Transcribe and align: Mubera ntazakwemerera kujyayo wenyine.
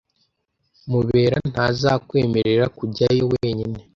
Mubera 0.91 1.37
ntazakwemerera 1.51 2.65
kujyayo 2.77 3.23
wenyine. 3.31 3.79